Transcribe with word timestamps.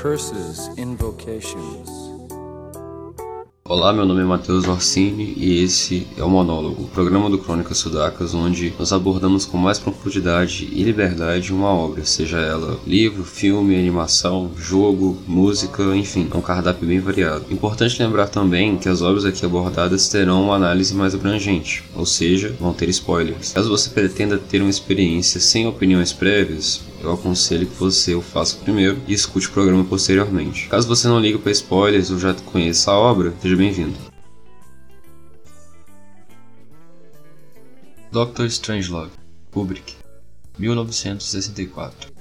curses, 0.00 0.70
invocations. 0.78 2.10
Olá, 3.62 3.92
meu 3.92 4.06
nome 4.06 4.22
é 4.22 4.24
Matheus 4.24 4.66
Orsini 4.66 5.34
e 5.36 5.62
esse 5.62 6.06
é 6.16 6.24
o 6.24 6.28
Monólogo, 6.28 6.84
o 6.84 6.88
programa 6.88 7.28
do 7.28 7.38
Crônicas 7.38 7.76
Sudacas, 7.76 8.34
onde 8.34 8.72
nós 8.78 8.94
abordamos 8.94 9.44
com 9.44 9.58
mais 9.58 9.78
profundidade 9.78 10.68
e 10.72 10.82
liberdade 10.82 11.52
uma 11.52 11.68
obra, 11.68 12.04
seja 12.04 12.38
ela 12.38 12.80
livro, 12.86 13.22
filme, 13.22 13.78
animação, 13.78 14.50
jogo, 14.56 15.18
música, 15.28 15.82
enfim, 15.94 16.26
é 16.32 16.36
um 16.36 16.40
cardápio 16.40 16.88
bem 16.88 16.98
variado. 16.98 17.44
Importante 17.50 18.02
lembrar 18.02 18.28
também 18.28 18.78
que 18.78 18.88
as 18.88 19.02
obras 19.02 19.26
aqui 19.26 19.44
abordadas 19.44 20.08
terão 20.08 20.42
uma 20.42 20.56
análise 20.56 20.94
mais 20.94 21.14
abrangente, 21.14 21.84
ou 21.94 22.06
seja, 22.06 22.56
vão 22.58 22.72
ter 22.72 22.88
spoilers. 22.88 23.52
Caso 23.52 23.68
você 23.68 23.90
pretenda 23.90 24.38
ter 24.38 24.62
uma 24.62 24.70
experiência 24.70 25.38
sem 25.38 25.68
opiniões 25.68 26.10
prévias, 26.12 26.80
eu 27.02 27.12
aconselho 27.12 27.66
que 27.66 27.76
você 27.76 28.14
o 28.14 28.22
faça 28.22 28.56
primeiro 28.56 29.00
e 29.06 29.12
escute 29.12 29.48
o 29.48 29.52
programa 29.52 29.84
posteriormente. 29.84 30.68
Caso 30.68 30.86
você 30.86 31.08
não 31.08 31.18
ligue 31.18 31.38
para 31.38 31.52
spoilers 31.52 32.10
ou 32.10 32.18
já 32.18 32.34
conheça 32.34 32.90
a 32.90 32.98
obra, 32.98 33.34
seja 33.40 33.56
bem-vindo. 33.56 33.96
Doctor 38.12 38.46
Strangelove, 38.46 39.12
Kubrick, 39.50 39.94
1964 40.58 42.19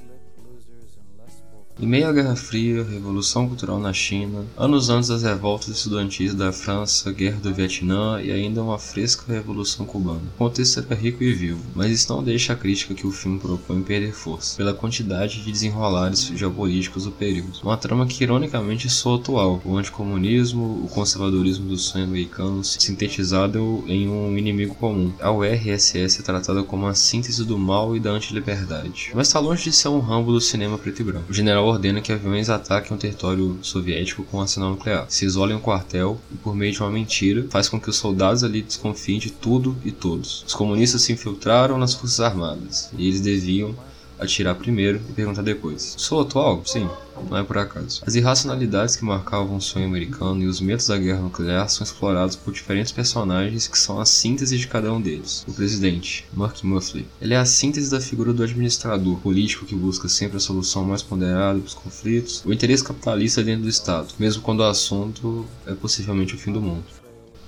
em 1.81 1.87
meio 1.87 2.09
à 2.09 2.11
Guerra 2.11 2.35
Fria, 2.35 2.83
Revolução 2.83 3.47
Cultural 3.47 3.79
na 3.79 3.93
China, 3.93 4.43
anos 4.57 4.89
antes 4.89 5.07
das 5.07 5.23
revoltas 5.23 5.69
estudantis 5.69 6.33
da 6.33 6.51
França, 6.51 7.09
Guerra 7.11 7.39
do 7.39 7.53
Vietnã 7.53 8.21
e 8.21 8.31
ainda 8.31 8.61
uma 8.61 8.77
fresca 8.77 9.31
Revolução 9.31 9.85
Cubana. 9.85 10.19
O 10.35 10.37
contexto 10.37 10.79
era 10.79 10.99
rico 10.99 11.23
e 11.23 11.31
vivo, 11.31 11.61
mas 11.73 11.89
isso 11.91 12.13
não 12.13 12.21
deixa 12.21 12.51
a 12.51 12.55
crítica 12.55 12.93
que 12.93 13.07
o 13.07 13.11
filme 13.11 13.39
propõe 13.39 13.81
perder 13.81 14.11
força, 14.11 14.57
pela 14.57 14.73
quantidade 14.73 15.41
de 15.41 15.51
desenrolares 15.51 16.27
geopolíticos 16.35 17.05
do 17.05 17.11
período. 17.11 17.59
Uma 17.63 17.77
trama 17.77 18.05
que 18.05 18.23
ironicamente 18.23 18.89
soa 18.89 19.17
atual, 19.17 19.61
o 19.63 19.77
anticomunismo, 19.77 20.83
o 20.83 20.89
conservadorismo 20.89 21.69
do 21.69 21.77
sonho 21.77 22.03
americano 22.03 22.61
sintetizado 22.61 23.85
em 23.87 24.09
um 24.09 24.37
inimigo 24.37 24.75
comum. 24.75 25.13
A 25.21 25.31
URSS 25.31 26.19
é 26.19 26.23
tratada 26.23 26.61
como 26.61 26.87
a 26.87 26.93
síntese 26.93 27.45
do 27.45 27.57
mal 27.57 27.95
e 27.95 28.01
da 28.01 28.11
antiliberdade, 28.11 29.11
mas 29.15 29.27
está 29.27 29.39
longe 29.39 29.63
de 29.63 29.71
ser 29.71 29.87
um 29.87 29.99
rambo 29.99 30.33
do 30.33 30.41
cinema 30.41 30.77
preto 30.77 31.01
e 31.01 31.05
branco. 31.05 31.25
O 31.29 31.33
general 31.33 31.68
ordena 31.69 32.01
que 32.01 32.11
aviões 32.11 32.49
ataquem 32.49 32.95
o 32.95 32.99
território 32.99 33.57
soviético 33.61 34.23
com 34.23 34.41
arsenal 34.41 34.71
nuclear, 34.71 35.05
se 35.09 35.25
isolem 35.25 35.55
um 35.55 35.61
quartel 35.61 36.19
e, 36.31 36.37
por 36.37 36.55
meio 36.55 36.73
de 36.73 36.79
uma 36.79 36.91
mentira, 36.91 37.45
faz 37.49 37.69
com 37.69 37.79
que 37.79 37.89
os 37.89 37.95
soldados 37.95 38.43
ali 38.43 38.61
desconfiem 38.61 39.19
de 39.19 39.31
tudo 39.31 39.75
e 39.83 39.91
todos. 39.91 40.43
Os 40.47 40.53
comunistas 40.53 41.01
se 41.01 41.13
infiltraram 41.13 41.77
nas 41.77 41.93
forças 41.93 42.19
armadas 42.19 42.89
e 42.97 43.07
eles 43.07 43.21
deviam 43.21 43.75
atirar 44.19 44.55
primeiro 44.55 45.01
e 45.09 45.13
perguntar 45.13 45.41
depois. 45.41 45.95
Sou 45.97 46.21
atual? 46.21 46.61
Sim, 46.65 46.89
não 47.29 47.37
é 47.37 47.43
por 47.43 47.57
acaso. 47.57 48.01
As 48.05 48.15
irracionalidades 48.15 48.95
que 48.95 49.05
marcavam 49.05 49.57
o 49.57 49.61
sonho 49.61 49.85
americano 49.85 50.43
e 50.43 50.47
os 50.47 50.61
medos 50.61 50.87
da 50.87 50.97
guerra 50.97 51.21
nuclear 51.21 51.69
são 51.69 51.83
explorados 51.83 52.35
por 52.35 52.53
diferentes 52.53 52.91
personagens 52.91 53.67
que 53.67 53.77
são 53.77 53.99
a 53.99 54.05
síntese 54.05 54.57
de 54.57 54.67
cada 54.67 54.93
um 54.93 55.01
deles. 55.01 55.45
O 55.47 55.53
presidente, 55.53 56.25
Mark 56.33 56.63
Muffley. 56.63 57.05
Ele 57.21 57.33
é 57.33 57.37
a 57.37 57.45
síntese 57.45 57.89
da 57.89 58.01
figura 58.01 58.33
do 58.33 58.43
administrador, 58.43 59.17
político 59.17 59.65
que 59.65 59.75
busca 59.75 60.07
sempre 60.07 60.37
a 60.37 60.41
solução 60.41 60.83
mais 60.83 61.01
ponderada 61.01 61.59
dos 61.59 61.73
conflitos, 61.73 62.43
o 62.45 62.53
interesse 62.53 62.83
capitalista 62.83 63.43
dentro 63.43 63.63
do 63.63 63.69
Estado, 63.69 64.07
mesmo 64.19 64.41
quando 64.41 64.59
o 64.59 64.63
assunto 64.63 65.45
é 65.65 65.73
possivelmente 65.73 66.35
o 66.35 66.37
fim 66.37 66.51
do 66.51 66.61
mundo. 66.61 66.98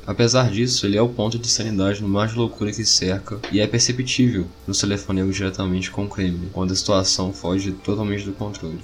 Apesar 0.06 0.50
disso, 0.50 0.86
ele 0.86 0.98
é 0.98 1.02
o 1.02 1.10
ponto 1.10 1.38
de 1.38 1.48
sanidade 1.48 2.02
no 2.02 2.10
mar 2.10 2.28
de 2.28 2.36
loucura 2.36 2.72
que 2.72 2.84
cerca 2.84 3.40
e 3.52 3.60
é 3.60 3.68
perceptível 3.68 4.48
no 4.66 4.74
telefonema 4.74 5.32
diretamente 5.32 5.92
com 5.92 6.06
o 6.06 6.10
Kremlin, 6.10 6.50
quando 6.52 6.72
a 6.72 6.76
situação 6.76 7.32
foge 7.32 7.72
totalmente 7.72 8.26
do 8.26 8.34
controle. 8.34 8.80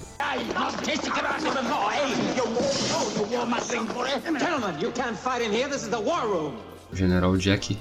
O 6.90 6.96
general 6.96 7.36
Jack 7.36 7.78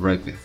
Ripper. 0.00 0.36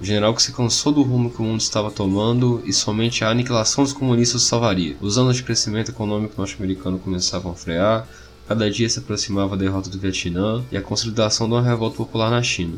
O 0.00 0.04
general 0.04 0.34
que 0.34 0.42
se 0.42 0.52
cansou 0.52 0.92
do 0.92 1.02
rumo 1.02 1.30
que 1.30 1.40
o 1.40 1.44
mundo 1.44 1.60
estava 1.60 1.90
tomando 1.90 2.60
e 2.66 2.72
somente 2.72 3.24
a 3.24 3.30
aniquilação 3.30 3.84
dos 3.84 3.92
comunistas 3.92 4.42
o 4.42 4.44
salvaria. 4.44 4.96
Os 5.00 5.16
anos 5.16 5.36
de 5.36 5.44
crescimento 5.44 5.92
econômico 5.92 6.34
norte-americano 6.36 6.98
começavam 6.98 7.52
a 7.52 7.54
frear, 7.54 8.08
Cada 8.46 8.70
dia 8.70 8.88
se 8.88 8.98
aproximava 8.98 9.54
a 9.54 9.58
derrota 9.58 9.88
do 9.88 9.98
Vietnã 9.98 10.62
e 10.70 10.76
a 10.76 10.82
consolidação 10.82 11.46
de 11.48 11.54
uma 11.54 11.62
revolta 11.62 11.96
popular 11.96 12.30
na 12.30 12.42
China. 12.42 12.74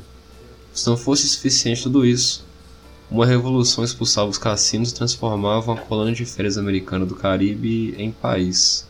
Se 0.72 0.86
não 0.86 0.96
fosse 0.96 1.28
suficiente 1.28 1.82
tudo 1.82 2.06
isso, 2.06 2.44
uma 3.10 3.26
revolução 3.26 3.82
expulsava 3.82 4.28
os 4.28 4.38
cassinos 4.38 4.90
e 4.90 4.94
transformava 4.94 5.72
uma 5.72 5.80
colônia 5.80 6.14
de 6.14 6.24
férias 6.24 6.58
americana 6.58 7.06
do 7.06 7.14
Caribe 7.14 7.94
em 7.98 8.12
país. 8.12 8.86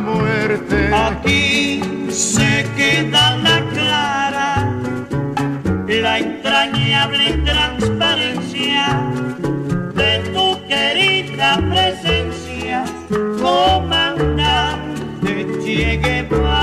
La 0.00 0.12
muerte. 0.12 0.94
Aquí 0.94 1.80
se 2.10 2.66
queda 2.76 3.36
la 3.36 3.60
clara, 3.72 4.72
la 5.86 6.18
entrañable 6.18 7.32
transparencia 7.44 9.00
de 9.94 10.18
tu 10.32 10.58
querida 10.66 11.58
presencia, 11.70 12.84
comandante 13.40 14.90
Che 15.64 15.98
Guevara 15.98 16.60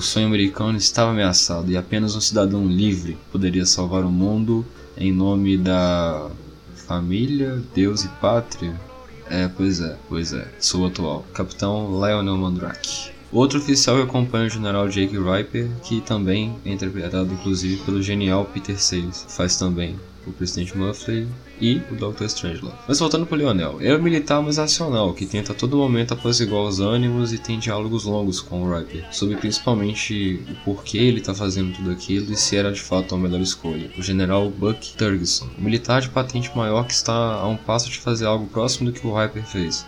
sonho 0.00 0.26
americano 0.26 0.76
estava 0.76 1.12
ameaçado 1.12 1.70
e 1.70 1.76
apenas 1.76 2.16
um 2.16 2.20
cidadão 2.20 2.66
livre 2.66 3.16
poderia 3.30 3.64
salvar 3.64 4.04
o 4.04 4.10
mundo 4.10 4.66
em 4.96 5.12
nome 5.12 5.56
da 5.56 6.28
família, 6.74 7.62
Deus 7.72 8.04
e 8.04 8.08
pátria. 8.20 8.91
É, 9.34 9.48
pois 9.48 9.80
é, 9.80 9.96
pois 10.10 10.34
é, 10.34 10.46
sou 10.60 10.86
atual. 10.86 11.24
Capitão 11.32 11.86
Lionel 11.88 12.36
Mandrake. 12.36 13.12
Outro 13.32 13.58
oficial 13.58 13.96
que 13.96 14.02
acompanha 14.02 14.46
o 14.46 14.50
general 14.50 14.86
Jake 14.88 15.16
Riper, 15.16 15.66
que 15.82 16.02
também 16.02 16.54
é 16.66 16.70
interpretado 16.70 17.32
inclusive 17.32 17.82
pelo 17.82 18.02
genial 18.02 18.44
Peter 18.44 18.78
Sayles, 18.78 19.24
faz 19.26 19.56
também 19.56 19.96
o 20.26 20.32
presidente 20.32 20.76
Muffley 20.76 21.26
e 21.58 21.80
o 21.90 21.94
Dr. 21.94 22.24
Strangelove. 22.24 22.76
Mas 22.86 22.98
voltando 22.98 23.24
pro 23.24 23.38
Lionel, 23.38 23.78
é 23.80 23.96
um 23.96 24.02
militar 24.02 24.42
mais 24.42 24.58
racional, 24.58 25.14
que 25.14 25.24
tenta 25.24 25.52
a 25.52 25.54
todo 25.54 25.78
momento 25.78 26.12
apaziguar 26.12 26.64
os 26.64 26.78
ânimos 26.78 27.32
e 27.32 27.38
tem 27.38 27.58
diálogos 27.58 28.04
longos 28.04 28.38
com 28.38 28.64
o 28.64 28.76
Riper, 28.76 29.06
sobre 29.10 29.38
principalmente 29.38 30.38
o 30.50 30.54
porquê 30.62 30.98
ele 30.98 31.20
está 31.20 31.34
fazendo 31.34 31.74
tudo 31.74 31.90
aquilo 31.90 32.30
e 32.30 32.36
se 32.36 32.54
era 32.54 32.70
de 32.70 32.82
fato 32.82 33.14
a 33.14 33.18
melhor 33.18 33.40
escolha. 33.40 33.90
O 33.96 34.02
general 34.02 34.50
Buck 34.50 34.92
Turgison, 34.94 35.48
um 35.58 35.62
militar 35.62 36.02
de 36.02 36.10
patente 36.10 36.54
maior 36.54 36.86
que 36.86 36.92
está 36.92 37.14
a 37.14 37.48
um 37.48 37.56
passo 37.56 37.88
de 37.88 37.98
fazer 37.98 38.26
algo 38.26 38.46
próximo 38.46 38.90
do 38.90 39.00
que 39.00 39.06
o 39.06 39.18
Riper 39.18 39.46
fez. 39.46 39.86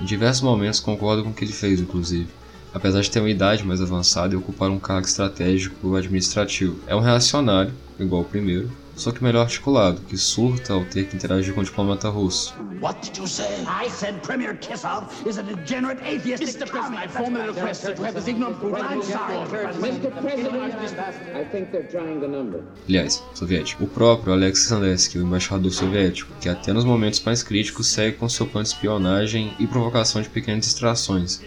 Em 0.00 0.04
diversos 0.04 0.42
momentos 0.42 0.78
concordo 0.78 1.24
com 1.24 1.30
o 1.30 1.34
que 1.34 1.44
ele 1.44 1.52
fez, 1.52 1.80
inclusive 1.80 2.28
apesar 2.74 3.00
de 3.00 3.10
ter 3.10 3.20
uma 3.20 3.30
idade 3.30 3.64
mais 3.64 3.80
avançada 3.80 4.34
e 4.34 4.36
ocupar 4.36 4.68
um 4.68 4.80
cargo 4.80 5.06
estratégico 5.06 5.94
administrativo. 5.94 6.80
É 6.88 6.94
um 6.94 7.00
reacionário, 7.00 7.72
igual 7.98 8.22
o 8.22 8.24
primeiro, 8.24 8.70
só 8.96 9.10
que 9.10 9.24
melhor 9.24 9.42
articulado, 9.42 10.00
que 10.02 10.16
surta 10.16 10.72
ao 10.72 10.84
ter 10.84 11.06
que 11.06 11.16
interagir 11.16 11.52
com 11.52 11.60
o 11.60 11.64
diplomata 11.64 12.08
russo. 12.08 12.54
What 12.80 13.00
did 13.02 13.18
you 13.18 13.26
say? 13.26 13.64
I 13.66 13.88
said 13.88 14.20
Premier 14.22 14.56
Kissov 14.58 15.06
is 15.26 15.38
a 15.38 15.42
degenerate 15.42 16.00
atheist. 16.02 16.42
Mr. 16.42 16.68
President, 16.68 17.04
I 17.04 17.08
formally 17.08 17.48
request 17.48 17.86
to 17.86 18.04
have 18.04 18.14
this 18.14 18.28
ignorant 18.28 18.56
I'm 18.62 19.02
sorry. 19.02 19.36
Mr. 19.80 20.10
President, 20.20 20.98
I 21.34 21.44
think 21.50 21.70
they're 21.72 21.88
trying 21.88 22.20
the 22.20 22.28
number. 22.28 22.62
Aliás, 22.88 23.22
soviético. 23.34 23.84
O 23.84 23.88
próprio 23.88 24.32
Alexei 24.32 24.68
Sandesky, 24.68 25.18
o 25.18 25.22
embaixador 25.22 25.72
soviético, 25.72 26.32
que 26.40 26.48
até 26.48 26.72
nos 26.72 26.84
momentos 26.84 27.20
mais 27.24 27.42
críticos 27.42 27.88
segue 27.88 28.16
com 28.16 28.28
seu 28.28 28.46
plano 28.46 28.64
de 28.64 28.74
espionagem 28.74 29.54
e 29.58 29.66
provocação 29.66 30.22
de 30.22 30.28
pequenas 30.28 30.64
distrações, 30.66 31.40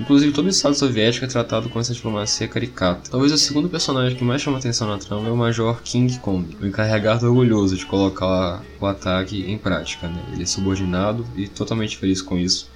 Inclusive, 0.00 0.32
todo 0.32 0.46
o 0.46 0.48
Estado 0.48 0.74
soviético 0.74 1.26
é 1.26 1.28
tratado 1.28 1.68
com 1.68 1.78
essa 1.78 1.92
diplomacia 1.92 2.48
caricata. 2.48 3.10
Talvez 3.10 3.32
o 3.32 3.36
segundo 3.36 3.68
personagem 3.68 4.16
que 4.16 4.24
mais 4.24 4.40
chama 4.40 4.56
atenção 4.56 4.88
na 4.88 4.96
trama 4.96 5.28
é 5.28 5.30
o 5.30 5.36
Major 5.36 5.82
King 5.82 6.18
Kong, 6.20 6.56
o 6.58 6.66
encarregado 6.66 7.26
orgulhoso 7.26 7.76
de 7.76 7.84
colocar 7.84 8.62
o 8.80 8.86
ataque 8.86 9.44
em 9.46 9.58
prática. 9.58 10.08
Né? 10.08 10.24
Ele 10.32 10.44
é 10.44 10.46
subordinado 10.46 11.26
e 11.36 11.46
totalmente 11.46 11.98
feliz 11.98 12.22
com 12.22 12.38
isso. 12.38 12.70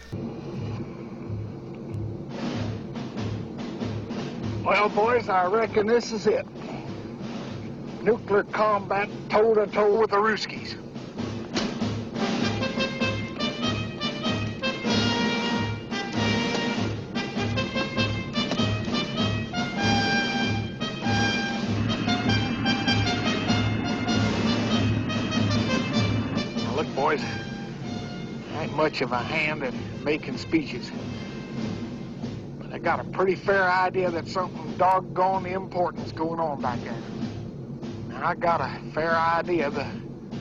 Well, 4.63 4.91
boys, 4.91 5.27
I 5.31 5.49
reckon 5.51 5.87
this 5.87 6.13
is 6.13 6.27
it. 6.27 6.45
Nuclear 8.03 8.45
combat 8.53 9.09
toe 9.31 9.55
to 9.55 9.67
toe 9.67 9.99
with 9.99 10.11
the 10.11 10.19
Ruskies. 10.19 10.84
Much 28.85 29.01
of 29.01 29.13
a 29.13 29.17
hand 29.17 29.63
at 29.63 29.73
making 30.05 30.37
speeches. 30.37 30.93
But 32.59 32.71
I 32.71 32.79
got 32.79 33.01
a 33.01 33.05
pretty 33.05 33.35
fair 33.35 33.65
idea 33.65 34.11
that 34.11 34.29
something 34.29 34.77
doggone 34.77 35.47
important's 35.47 36.13
going 36.13 36.39
on 36.39 36.61
back 36.61 36.79
there. 36.83 36.93
And 38.11 38.23
I 38.23 38.35
got 38.35 38.61
a 38.61 38.79
fair 38.93 39.17
idea 39.17 39.69
of 39.69 39.75
the 39.77 39.87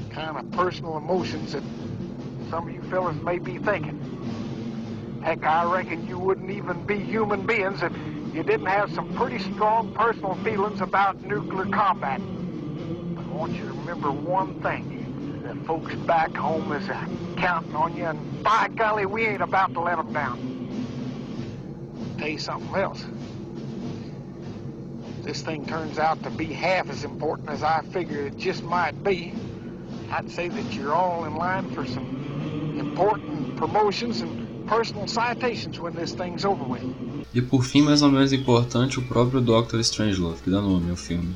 kind 0.10 0.38
of 0.38 0.52
personal 0.52 0.98
emotions 0.98 1.54
that 1.54 1.64
some 2.50 2.68
of 2.68 2.76
you 2.76 2.82
fellas 2.90 3.16
may 3.24 3.40
be 3.40 3.60
thinking. 3.60 5.22
Heck, 5.24 5.46
I 5.46 5.64
reckon 5.74 6.06
you 6.06 6.20
wouldn't 6.20 6.52
even 6.52 6.86
be 6.86 7.00
human 7.00 7.48
beings 7.48 7.82
if 7.82 7.94
you 8.36 8.44
didn't 8.44 8.66
have 8.66 8.94
some 8.94 9.16
pretty 9.16 9.40
strong 9.54 9.94
personal 9.94 10.36
feelings 10.44 10.82
about 10.82 11.24
nuclear 11.24 11.68
combat. 11.68 12.20
But 13.16 13.24
I 13.24 13.30
want 13.30 13.54
you 13.54 13.62
to 13.62 13.74
remember 13.74 14.12
one 14.12 14.62
thing. 14.62 15.03
The 15.44 15.56
folks 15.66 15.94
back 16.08 16.34
home 16.38 16.72
is 16.72 16.90
uh, 16.90 17.06
counting 17.36 17.76
on 17.76 17.98
you, 17.98 18.06
and 18.06 18.44
by 18.44 18.70
golly, 18.70 19.06
we 19.06 19.26
ain't 19.26 19.42
about 19.42 19.74
to 19.74 19.82
let 19.82 19.98
them 19.98 20.14
down. 20.14 20.40
Tell 22.18 22.30
you 22.30 22.40
something 22.40 22.74
else. 22.74 23.04
This 25.22 25.42
thing 25.42 25.66
turns 25.66 26.00
out 26.00 26.24
to 26.24 26.30
be 26.30 26.46
half 26.46 26.90
as 26.90 27.04
important 27.04 27.50
as 27.50 27.62
I 27.62 27.82
figured 27.92 28.34
it 28.34 28.38
just 28.38 28.64
might 28.64 29.04
be, 29.04 29.34
I'd 30.12 30.32
say 30.32 30.48
that 30.48 30.74
you're 30.74 30.94
all 30.94 31.26
in 31.26 31.36
line 31.36 31.70
for 31.72 31.86
some 31.86 32.76
important 32.80 33.58
promotions 33.58 34.22
and 34.22 34.66
personal 34.66 35.08
citations 35.08 35.78
when 35.78 35.94
this 35.94 36.14
thing's 36.14 36.46
over 36.46 36.64
with. 36.64 36.84
E 37.34 37.42
por 37.42 37.64
fim, 37.64 37.82
mais 37.82 38.02
ou 38.02 38.10
menos 38.10 38.32
importante, 38.32 38.98
o 38.98 39.02
próprio 39.02 39.42
Dr. 39.42 39.80
Strangelove, 39.82 40.42
que 40.42 40.50
dá 40.50 40.62
nome 40.62 40.90
ao 40.90 40.96
filme. 40.96 41.36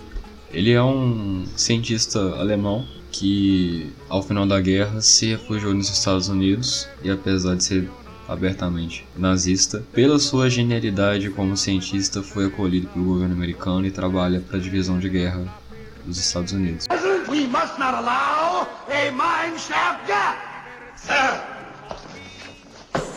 Ele 0.50 0.72
é 0.72 0.82
um 0.82 1.46
cientista 1.58 2.20
alemão 2.40 2.86
que, 3.18 3.92
ao 4.08 4.22
final 4.22 4.46
da 4.46 4.62
guerra, 4.62 5.02
se 5.02 5.28
refugiou 5.28 5.74
nos 5.74 5.90
Estados 5.90 6.30
Unidos 6.30 6.88
e, 7.04 7.10
apesar 7.10 7.56
de 7.56 7.64
ser 7.64 7.90
abertamente 8.28 9.08
nazista, 9.16 9.84
pela 9.92 10.20
sua 10.20 10.50
genialidade 10.50 11.30
como 11.32 11.58
cientista, 11.58 12.22
foi 12.22 12.46
acolhido 12.46 12.88
pelo 12.90 13.06
governo 13.06 13.34
americano 13.34 13.88
e 13.88 13.92
trabalha 13.92 14.40
para 14.40 14.58
a 14.58 14.60
divisão 14.60 15.00
de 15.00 15.10
guerra 15.10 15.44
dos 16.06 16.20
Estados 16.20 16.54
Unidos. 16.54 16.86
Sir, 20.98 21.14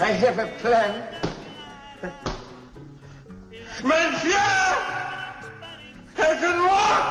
I 0.00 0.12
have 0.12 0.38
a 0.38 0.46
plan. 0.60 1.02
Monsieur, 3.82 4.36
it 6.18 6.40
can 6.40 6.62
work. 6.62 7.09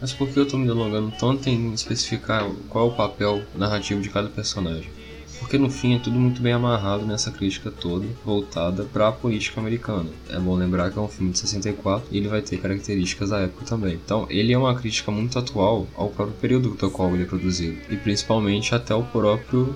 Mas 0.00 0.12
por 0.12 0.28
que 0.28 0.40
eu 0.40 0.48
tô 0.48 0.56
me 0.56 0.66
delongando 0.66 1.12
tanto 1.18 1.48
em 1.48 1.72
especificar 1.74 2.44
qual 2.68 2.88
é 2.88 2.92
o 2.92 2.96
papel 2.96 3.44
narrativo 3.54 4.00
de 4.00 4.08
cada 4.08 4.30
personagem? 4.30 4.99
Porque 5.50 5.58
no 5.58 5.68
fim 5.68 5.96
é 5.96 5.98
tudo 5.98 6.16
muito 6.16 6.40
bem 6.40 6.52
amarrado 6.52 7.04
nessa 7.04 7.32
crítica 7.32 7.72
toda 7.72 8.06
voltada 8.24 8.84
para 8.84 9.08
a 9.08 9.12
política 9.12 9.60
americana. 9.60 10.08
É 10.28 10.38
bom 10.38 10.54
lembrar 10.54 10.92
que 10.92 10.96
é 10.96 11.02
um 11.02 11.08
filme 11.08 11.32
de 11.32 11.40
64 11.40 12.06
e 12.12 12.18
ele 12.18 12.28
vai 12.28 12.40
ter 12.40 12.58
características 12.58 13.30
da 13.30 13.40
época 13.40 13.64
também. 13.64 13.94
Então 13.94 14.28
ele 14.30 14.52
é 14.52 14.56
uma 14.56 14.76
crítica 14.76 15.10
muito 15.10 15.36
atual 15.36 15.88
ao 15.96 16.08
próprio 16.08 16.36
período 16.36 16.70
do 16.70 16.90
qual 16.92 17.12
ele 17.14 17.24
é 17.24 17.26
produzido 17.26 17.78
e 17.90 17.96
principalmente 17.96 18.76
até 18.76 18.94
o 18.94 19.02
próprio 19.02 19.74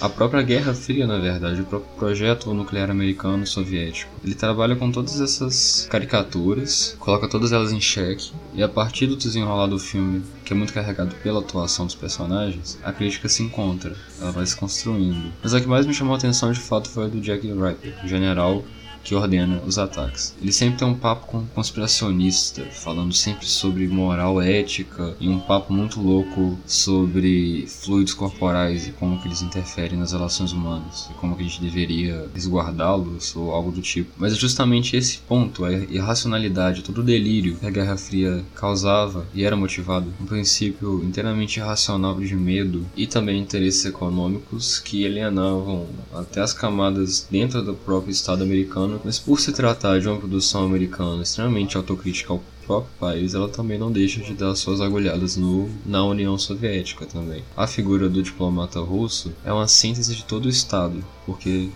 a 0.00 0.08
própria 0.08 0.42
Guerra 0.42 0.74
Fria, 0.74 1.06
na 1.06 1.18
verdade, 1.18 1.62
o 1.62 1.64
próprio 1.64 1.96
projeto 1.96 2.52
nuclear 2.52 2.90
americano 2.90 3.46
soviético. 3.46 4.12
Ele 4.24 4.34
trabalha 4.34 4.76
com 4.76 4.90
todas 4.90 5.20
essas 5.20 5.86
caricaturas, 5.88 6.96
coloca 6.98 7.28
todas 7.28 7.52
elas 7.52 7.72
em 7.72 7.80
xeque, 7.80 8.32
e 8.52 8.62
a 8.62 8.68
partir 8.68 9.06
do 9.06 9.16
desenrolar 9.16 9.68
do 9.68 9.78
filme, 9.78 10.22
que 10.44 10.52
é 10.52 10.56
muito 10.56 10.72
carregado 10.72 11.14
pela 11.16 11.40
atuação 11.40 11.86
dos 11.86 11.94
personagens, 11.94 12.78
a 12.84 12.92
crítica 12.92 13.28
se 13.28 13.42
encontra, 13.42 13.96
ela 14.20 14.30
vai 14.30 14.44
se 14.44 14.54
construindo. 14.54 15.32
Mas 15.42 15.54
a 15.54 15.60
que 15.60 15.66
mais 15.66 15.86
me 15.86 15.94
chamou 15.94 16.14
a 16.14 16.18
atenção 16.18 16.52
de 16.52 16.60
fato 16.60 16.88
foi 16.88 17.04
a 17.04 17.08
do 17.08 17.20
Jack 17.20 17.46
Ripper, 17.46 18.04
o 18.04 18.08
general 18.08 18.62
que 19.04 19.14
ordena 19.14 19.60
os 19.66 19.78
ataques. 19.78 20.34
Ele 20.40 20.52
sempre 20.52 20.78
tem 20.78 20.88
um 20.88 20.94
papo 20.94 21.26
com 21.26 21.46
conspiracionista, 21.46 22.64
falando 22.72 23.12
sempre 23.12 23.46
sobre 23.46 23.86
moral 23.86 24.40
ética 24.40 25.14
e 25.20 25.28
um 25.28 25.38
papo 25.38 25.72
muito 25.72 26.00
louco 26.00 26.58
sobre 26.66 27.66
fluidos 27.68 28.14
corporais 28.14 28.88
e 28.88 28.92
como 28.92 29.20
que 29.20 29.28
eles 29.28 29.42
interferem 29.42 29.98
nas 29.98 30.12
relações 30.12 30.52
humanas 30.52 31.08
e 31.10 31.14
como 31.14 31.36
que 31.36 31.42
a 31.42 31.44
gente 31.44 31.60
deveria 31.60 32.28
resguardá-los 32.34 33.36
ou 33.36 33.52
algo 33.52 33.70
do 33.70 33.82
tipo. 33.82 34.10
Mas 34.16 34.32
é 34.32 34.36
justamente 34.36 34.96
esse 34.96 35.18
ponto, 35.18 35.64
a 35.64 35.72
irracionalidade, 35.72 36.82
todo 36.82 36.98
o 36.98 37.04
delírio 37.04 37.56
que 37.56 37.66
a 37.66 37.70
Guerra 37.70 37.96
Fria 37.96 38.44
causava 38.54 39.26
e 39.34 39.44
era 39.44 39.56
motivado, 39.56 40.12
um 40.20 40.26
princípio 40.26 41.04
inteiramente 41.04 41.58
irracional 41.58 42.18
de 42.18 42.34
medo 42.34 42.86
e 42.96 43.06
também 43.06 43.40
interesses 43.40 43.84
econômicos 43.84 44.78
que 44.78 45.04
alienavam 45.04 45.86
até 46.14 46.40
as 46.40 46.52
camadas 46.52 47.26
dentro 47.30 47.62
do 47.62 47.74
próprio 47.74 48.10
Estado 48.10 48.42
americano 48.42 48.93
mas 49.04 49.18
por 49.18 49.40
se 49.40 49.52
tratar 49.52 50.00
de 50.00 50.08
uma 50.08 50.18
produção 50.18 50.64
americana 50.64 51.22
extremamente 51.22 51.76
autocrítica 51.76 52.32
ao 52.32 52.42
próprio 52.66 52.92
país, 52.98 53.34
ela 53.34 53.48
também 53.48 53.78
não 53.78 53.92
deixa 53.92 54.20
de 54.20 54.32
dar 54.34 54.54
suas 54.54 54.80
agulhadas 54.80 55.36
no, 55.36 55.68
na 55.84 56.04
União 56.04 56.36
Soviética 56.38 57.06
também. 57.06 57.42
A 57.56 57.66
figura 57.66 58.08
do 58.08 58.22
diplomata 58.22 58.80
russo 58.80 59.32
é 59.44 59.52
uma 59.52 59.68
síntese 59.68 60.14
de 60.14 60.24
todo 60.24 60.46
o 60.46 60.50
Estado, 60.50 61.04
porque 61.26 61.68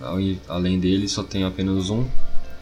além 0.48 0.78
dele 0.80 1.08
só 1.08 1.22
tem 1.22 1.44
apenas 1.44 1.90
um 1.90 2.04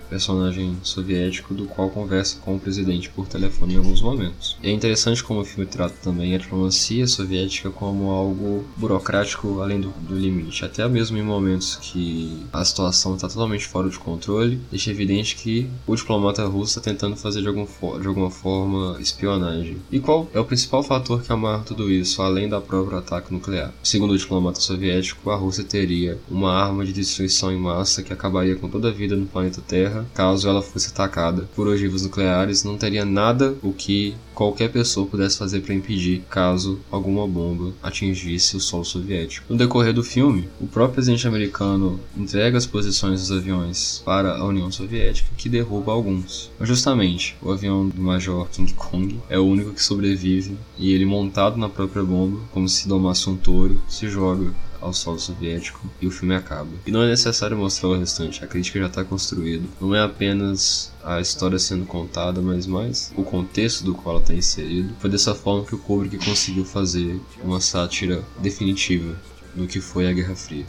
personagem 0.09 0.77
soviético 0.83 1.55
do 1.55 1.67
qual 1.67 1.91
conversa 1.91 2.39
com 2.45 2.57
o 2.57 2.61
presidente 2.61 3.09
por 3.11 3.27
telefone 3.27 3.75
em 3.75 3.79
alguns 3.79 4.01
momentos. 4.01 4.57
E 4.63 4.69
é 4.69 4.73
interessante 4.73 5.23
como 5.23 5.41
o 5.41 5.45
filme 5.45 5.67
trata 5.67 5.95
também 6.03 6.35
a 6.35 6.39
diplomacia 6.39 7.07
soviética 7.07 7.71
como 7.71 8.11
algo 8.11 8.65
burocrático 8.77 9.61
além 9.61 9.81
do, 9.81 9.89
do 10.09 10.17
limite, 10.17 10.65
até 10.65 10.87
mesmo 10.89 11.17
em 11.17 11.23
momentos 11.23 11.77
que 11.77 12.45
a 12.53 12.65
situação 12.65 13.15
está 13.15 13.29
totalmente 13.29 13.67
fora 13.67 13.89
de 13.89 13.99
controle, 13.99 14.61
deixa 14.71 14.91
evidente 14.91 15.37
que 15.37 15.69
o 15.87 15.95
diplomata 15.95 16.45
russo 16.47 16.79
está 16.79 16.91
tentando 16.91 17.17
fazer 17.17 17.43
de, 17.43 17.49
algum 17.49 17.67
de 18.01 18.07
alguma 18.07 18.31
forma 18.31 18.97
espionagem. 19.01 19.77
E 19.91 19.99
qual 19.99 20.29
é 20.33 20.41
o 20.41 20.45
principal 20.45 20.83
fator 20.83 21.23
que 21.23 21.33
amarra 21.33 21.65
tudo 21.65 21.91
isso, 21.91 22.23
além 22.23 22.49
da 22.49 22.61
própria 22.61 22.99
ataque 22.99 23.33
nuclear? 23.33 23.73
Segundo 23.83 24.13
o 24.13 24.19
diplomata 24.19 24.61
soviético, 24.61 25.31
a 25.31 25.37
Rússia 25.37 25.65
teria 25.65 26.19
uma 26.31 26.53
arma 26.53 26.85
de 26.85 26.93
destruição 26.93 27.53
em 27.53 27.59
massa 27.59 28.03
que 28.03 28.13
acabaria 28.13 28.57
com 28.57 28.69
toda 28.69 28.89
a 28.89 28.93
vida 28.93 29.17
no 29.17 29.27
planeta 29.27 29.61
Terra 29.67 29.96
caso 30.15 30.49
ela 30.49 30.63
fosse 30.63 30.89
atacada 30.89 31.49
por 31.55 31.67
ogivas 31.69 32.03
nucleares, 32.03 32.65
não 32.65 32.77
teria 32.77 33.05
nada 33.05 33.55
o 33.63 33.73
que 33.73 34.15
qualquer 34.35 34.71
pessoa 34.71 35.07
pudesse 35.07 35.39
fazer 35.39 35.61
para 35.61 35.75
impedir 35.75 36.23
caso 36.29 36.79
alguma 36.91 37.27
bomba 37.27 37.73
atingisse 37.83 38.57
o 38.57 38.61
solo 38.61 38.85
soviético. 38.85 39.47
No 39.49 39.57
decorrer 39.57 39.95
do 39.95 40.05
filme, 40.05 40.49
o 40.61 40.67
próprio 40.67 40.97
presidente 40.97 41.27
americano 41.27 41.99
entrega 42.17 42.59
as 42.59 42.67
posições 42.67 43.21
dos 43.21 43.33
aviões 43.33 44.03
para 44.05 44.37
a 44.37 44.45
União 44.45 44.71
Soviética, 44.71 45.31
que 45.37 45.49
derruba 45.49 45.93
alguns. 45.93 46.51
Mas 46.59 46.69
justamente, 46.69 47.37
o 47.41 47.51
avião 47.51 47.89
do 47.89 48.03
Major 48.03 48.47
King 48.51 48.75
Kong 48.75 49.19
é 49.31 49.39
o 49.39 49.47
único 49.47 49.73
que 49.73 49.83
sobrevive 49.83 50.57
e 50.79 50.93
ele 50.93 51.07
montado 51.07 51.57
na 51.57 51.69
própria 51.69 52.03
bomba, 52.03 52.41
como 52.53 52.69
se 52.69 52.87
domasse 52.87 53.29
um 53.31 53.37
touro, 53.37 53.81
se 53.89 54.09
joga 54.09 54.53
ao 54.87 54.93
solo 54.93 55.19
soviético 55.19 55.81
e 56.01 56.07
o 56.07 56.11
filme 56.11 56.35
acaba. 56.35 56.71
E 56.87 56.91
não 56.91 57.03
é 57.03 57.09
necessário 57.09 57.57
mostrar 57.57 57.89
o 57.89 57.99
restante, 57.99 58.43
a 58.45 58.47
crítica 58.47 58.79
já 58.79 58.87
está 58.87 59.05
construída. 59.05 59.67
Não 59.81 59.95
é 59.95 60.03
apenas 60.03 60.93
a 61.05 61.21
história 61.21 61.59
sendo 61.59 61.85
contada, 61.85 62.41
mas 62.41 62.67
mais 62.67 63.13
o 63.17 63.23
contexto 63.23 63.85
do 63.85 63.95
qual 63.95 64.17
ela 64.17 64.23
está 64.23 64.35
inserido. 64.35 64.95
Foi 64.99 65.11
dessa 65.11 65.35
forma 65.35 65.65
que 65.65 65.75
o 65.75 65.79
Kubrick 65.79 66.25
conseguiu 66.25 66.65
fazer 66.65 67.21
uma 67.43 67.61
sátira 67.61 68.23
definitiva 68.39 69.17
do 69.55 69.67
que 69.67 69.81
foi 69.81 70.09
a 70.09 70.13
Guerra 70.13 70.37
Fria. 70.37 70.67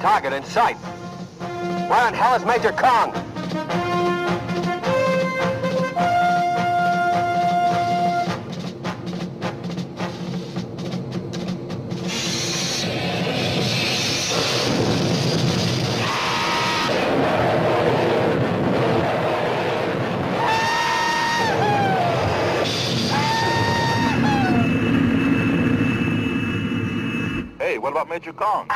Target 0.00 0.34
in 0.34 0.44
sight. 0.44 0.78
Where 1.88 2.08
in 2.08 2.14
hell 2.14 2.36
is 2.36 2.44
Major 2.44 2.72
Kong? 2.72 3.12
About 27.98 28.08
Major 28.08 28.32
Kong? 28.32 28.68